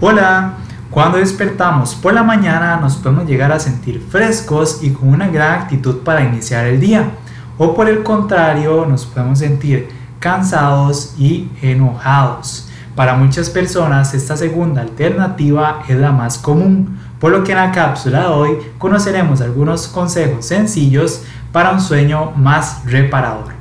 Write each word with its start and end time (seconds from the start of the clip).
Hola, 0.00 0.52
cuando 0.90 1.18
despertamos 1.18 1.96
por 1.96 2.14
la 2.14 2.22
mañana 2.22 2.76
nos 2.76 2.94
podemos 2.94 3.26
llegar 3.26 3.50
a 3.50 3.58
sentir 3.58 4.00
frescos 4.00 4.78
y 4.80 4.90
con 4.90 5.08
una 5.08 5.26
gran 5.26 5.62
actitud 5.62 6.04
para 6.04 6.22
iniciar 6.22 6.66
el 6.66 6.78
día. 6.78 7.10
O 7.58 7.74
por 7.74 7.88
el 7.88 8.04
contrario, 8.04 8.86
nos 8.86 9.04
podemos 9.04 9.40
sentir 9.40 9.88
cansados 10.20 11.16
y 11.18 11.50
enojados. 11.62 12.68
Para 12.94 13.16
muchas 13.16 13.50
personas 13.50 14.14
esta 14.14 14.36
segunda 14.36 14.82
alternativa 14.82 15.82
es 15.88 15.96
la 15.96 16.12
más 16.12 16.38
común, 16.38 16.96
por 17.18 17.32
lo 17.32 17.42
que 17.42 17.50
en 17.50 17.58
la 17.58 17.72
cápsula 17.72 18.20
de 18.20 18.26
hoy 18.28 18.58
conoceremos 18.78 19.40
algunos 19.40 19.88
consejos 19.88 20.46
sencillos 20.46 21.24
para 21.50 21.72
un 21.72 21.80
sueño 21.80 22.30
más 22.36 22.84
reparador. 22.84 23.57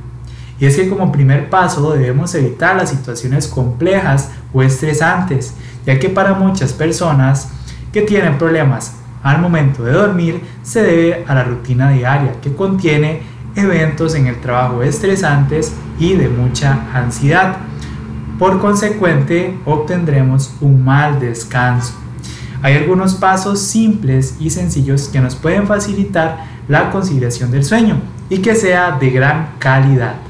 Y 0.60 0.66
es 0.66 0.76
que 0.76 0.90
como 0.90 1.12
primer 1.12 1.50
paso 1.50 1.94
debemos 1.94 2.34
evitar 2.36 2.76
las 2.76 2.90
situaciones 2.90 3.48
complejas 3.48 4.32
o 4.54 4.64
estresantes, 4.64 5.54
ya 5.86 6.00
que 6.00 6.10
para 6.10 6.34
muchas 6.34 6.74
personas 6.74 7.50
que 7.92 8.02
tienen 8.02 8.38
problemas 8.38 8.96
al 9.24 9.42
momento 9.42 9.84
de 9.84 9.92
dormir 9.92 10.42
se 10.64 10.82
debe 10.82 11.26
a 11.28 11.36
la 11.36 11.44
rutina 11.44 11.92
diaria 11.92 12.40
que 12.42 12.56
contiene 12.56 13.22
eventos 13.56 14.16
en 14.16 14.28
el 14.28 14.40
trabajo 14.40 14.84
estresantes 14.84 15.74
y 16.00 16.14
de 16.14 16.30
mucha 16.30 16.88
ansiedad. 16.94 17.58
Por 18.38 18.60
consecuente, 18.60 19.58
obtendremos 19.66 20.54
un 20.62 20.86
mal 20.86 21.20
descanso. 21.20 21.94
Hay 22.62 22.76
algunos 22.76 23.16
pasos 23.16 23.60
simples 23.60 24.36
y 24.40 24.50
sencillos 24.50 25.10
que 25.10 25.20
nos 25.20 25.36
pueden 25.36 25.68
facilitar 25.68 26.46
la 26.68 26.92
conciliación 26.92 27.52
del 27.52 27.64
sueño 27.64 28.00
y 28.30 28.40
que 28.40 28.56
sea 28.56 28.92
de 28.92 29.10
gran 29.10 29.50
calidad. 29.58 30.27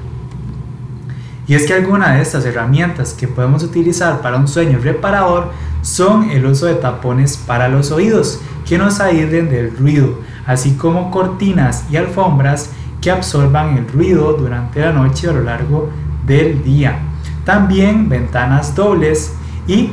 Y 1.47 1.53
es 1.55 1.65
que 1.65 1.73
algunas 1.73 2.15
de 2.15 2.21
estas 2.21 2.45
herramientas 2.45 3.13
que 3.13 3.27
podemos 3.27 3.63
utilizar 3.63 4.21
para 4.21 4.37
un 4.37 4.47
sueño 4.47 4.79
reparador 4.81 5.51
son 5.81 6.29
el 6.29 6.45
uso 6.45 6.65
de 6.65 6.75
tapones 6.75 7.37
para 7.37 7.69
los 7.69 7.91
oídos 7.91 8.41
que 8.67 8.77
nos 8.77 8.99
aíslen 8.99 9.49
del 9.49 9.75
ruido, 9.77 10.19
así 10.45 10.75
como 10.75 11.09
cortinas 11.09 11.85
y 11.89 11.95
alfombras 11.95 12.71
que 12.99 13.11
absorban 13.11 13.77
el 13.77 13.87
ruido 13.87 14.33
durante 14.33 14.81
la 14.81 14.91
noche 14.91 15.29
a 15.29 15.33
lo 15.33 15.43
largo 15.43 15.89
del 16.25 16.63
día. 16.63 16.99
También 17.45 18.09
ventanas 18.09 18.75
dobles 18.75 19.33
y 19.67 19.91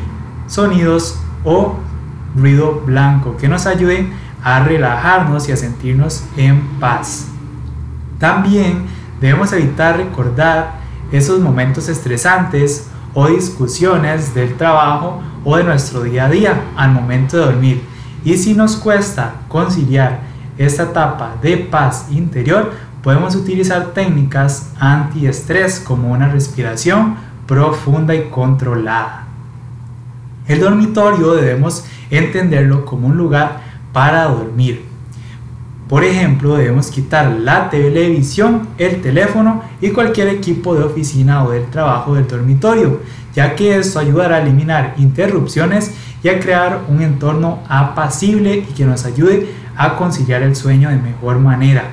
sonidos 0.48 1.20
o 1.44 1.77
ruido 2.36 2.82
blanco 2.84 3.36
que 3.36 3.47
nos 3.47 3.66
ayuden 3.66 4.12
a 4.42 4.64
relajarnos 4.64 5.48
y 5.48 5.52
a 5.52 5.56
sentirnos 5.56 6.25
en 6.36 6.60
paz. 6.80 7.28
También 8.19 8.86
debemos 9.20 9.52
evitar 9.52 9.97
recordar 9.97 10.83
esos 11.16 11.38
momentos 11.38 11.88
estresantes 11.88 12.88
o 13.14 13.28
discusiones 13.28 14.34
del 14.34 14.56
trabajo 14.56 15.22
o 15.44 15.56
de 15.56 15.62
nuestro 15.62 16.02
día 16.02 16.24
a 16.24 16.28
día 16.28 16.62
al 16.76 16.90
momento 16.90 17.36
de 17.36 17.44
dormir. 17.44 17.82
Y 18.24 18.36
si 18.36 18.54
nos 18.54 18.74
cuesta 18.76 19.34
conciliar 19.46 20.20
esta 20.58 20.84
etapa 20.84 21.36
de 21.40 21.56
paz 21.58 22.06
interior, 22.10 22.72
podemos 23.00 23.36
utilizar 23.36 23.92
técnicas 23.92 24.72
antiestrés 24.80 25.78
como 25.78 26.10
una 26.10 26.28
respiración 26.28 27.16
profunda 27.46 28.14
y 28.14 28.30
controlada. 28.30 29.26
El 30.48 30.60
dormitorio 30.60 31.34
debemos 31.34 31.84
entenderlo 32.10 32.84
como 32.84 33.06
un 33.06 33.16
lugar 33.16 33.60
para 33.92 34.24
dormir 34.24 34.94
por 35.88 36.02
ejemplo, 36.02 36.56
debemos 36.56 36.90
quitar 36.90 37.30
la 37.30 37.68
televisión, 37.68 38.68
el 38.78 39.02
teléfono 39.02 39.62
y 39.82 39.91
cualquier 39.91 40.28
equipo 40.28 40.74
de 40.74 40.84
oficina 40.84 41.44
o 41.44 41.50
del 41.50 41.66
trabajo 41.66 42.14
del 42.14 42.26
dormitorio, 42.26 43.00
ya 43.34 43.54
que 43.54 43.76
esto 43.76 43.98
ayudará 43.98 44.36
a 44.36 44.42
eliminar 44.42 44.94
interrupciones 44.96 45.92
y 46.22 46.28
a 46.30 46.41
crear 46.41 46.80
un 46.88 47.02
entorno 47.02 47.58
apacible 47.68 48.64
y 48.68 48.72
que 48.72 48.86
nos 48.86 49.04
ayude 49.04 49.50
a 49.76 49.96
conciliar 49.96 50.42
el 50.42 50.56
sueño 50.56 50.88
de 50.88 50.96
mejor 50.96 51.38
manera, 51.38 51.91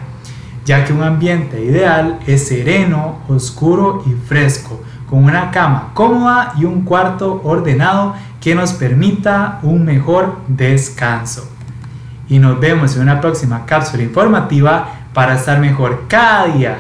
ya 0.64 0.86
que 0.86 0.94
un 0.94 1.03
ambiente 1.03 1.61
ideal 1.61 2.20
es 2.27 2.48
sereno, 2.48 3.17
oscuro 3.27 4.04
y 4.08 4.14
fresco, 4.14 4.82
con 5.10 5.26
una 5.26 5.52
cama 5.52 5.92
cómoda 5.93 6.54
y 6.58 6.64
un 6.64 6.83
cuarto 6.83 7.42
ordenado 7.43 8.16
que 8.39 8.55
nos 8.55 8.71
permita 8.71 9.60
un 9.64 9.83
mejor 9.83 10.37
descanso 10.48 11.52
y 12.31 12.39
nos 12.39 12.61
vemos 12.61 12.95
en 12.95 13.02
una 13.02 13.19
próxima 13.19 13.65
cápsula 13.65 14.03
informativa 14.03 14.87
para 15.14 15.36
estar 15.36 15.59
mejor 15.59 16.05
cada 16.08 16.45
día. 16.47 16.77